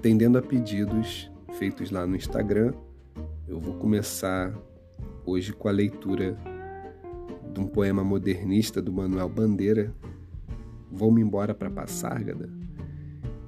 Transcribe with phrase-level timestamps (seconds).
[0.00, 2.72] atendendo a pedidos feitos lá no Instagram,
[3.46, 4.50] eu vou começar
[5.26, 6.38] hoje com a leitura
[7.52, 9.94] de um poema modernista do Manuel Bandeira,
[10.90, 12.50] Vou-me embora para Passárgada.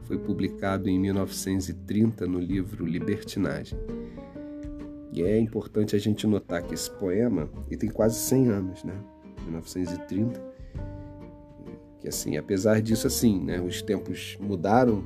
[0.03, 3.77] Foi publicado em 1930 no livro Libertinagem.
[5.13, 8.95] E é importante a gente notar que esse poema ele tem quase 100 anos, né?
[9.45, 10.41] 1930.
[11.99, 15.05] Que assim, apesar disso assim, né, os tempos mudaram,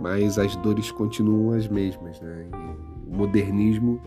[0.00, 2.48] mas as dores continuam as mesmas, né?
[2.52, 4.00] E o modernismo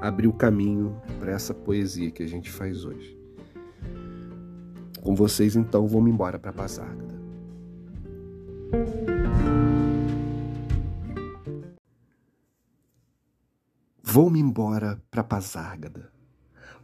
[0.00, 3.16] abriu caminho para essa poesia que a gente faz hoje.
[5.02, 7.16] Com vocês, então, vou-me embora para Passárgada.
[14.16, 16.10] Vou-me embora para Pazárgada.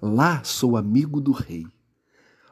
[0.02, 1.64] Lá sou amigo do rei.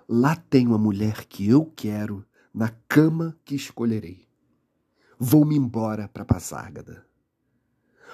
[0.08, 4.29] Lá tenho a mulher que eu quero, na cama que escolherei.
[5.22, 7.04] Vou-me embora para Pazárgada.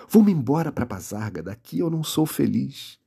[0.08, 2.98] Vou-me embora para Pazárgada, aqui eu não sou feliz.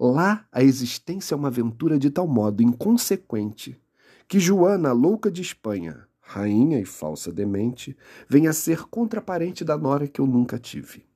[0.00, 3.80] Lá a existência é uma aventura de tal modo inconsequente
[4.26, 7.96] que Joana, louca de Espanha, rainha e falsa demente,
[8.28, 11.06] venha a ser contraparente da nora que eu nunca tive.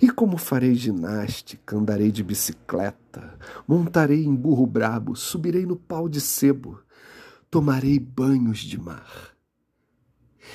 [0.00, 6.22] E como farei ginástica, andarei de bicicleta, montarei em burro brabo, subirei no pau de
[6.22, 6.80] sebo,
[7.50, 9.35] tomarei banhos de mar.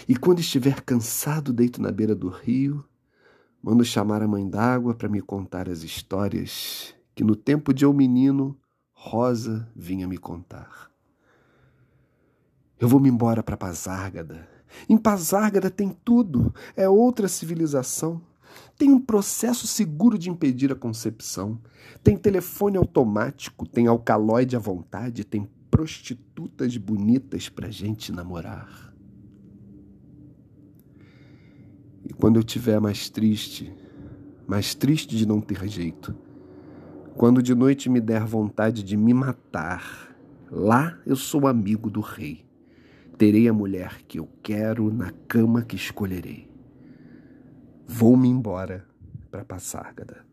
[0.07, 2.83] E quando estiver cansado, deito na beira do rio,
[3.61, 7.93] mando chamar a mãe d'água para me contar as histórias que no tempo de eu
[7.93, 8.57] menino,
[8.91, 10.91] Rosa vinha me contar.
[12.79, 14.47] Eu vou-me embora para Pazárgada.
[14.89, 18.21] Em Pazárgada tem tudo, é outra civilização.
[18.77, 21.61] Tem um processo seguro de impedir a concepção.
[22.03, 28.90] Tem telefone automático, tem alcaloide à vontade, tem prostitutas bonitas para gente namorar.
[32.11, 33.73] E quando eu tiver mais triste,
[34.45, 36.13] mais triste de não ter jeito,
[37.15, 40.13] quando de noite me der vontade de me matar,
[40.51, 42.51] lá eu sou amigo do rei
[43.21, 46.49] Terei a mulher que eu quero na cama que escolherei.
[47.85, 48.83] Vou-me embora
[49.29, 50.25] para Passárgada.